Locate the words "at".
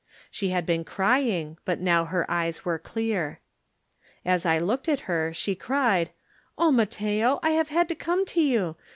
4.89-5.01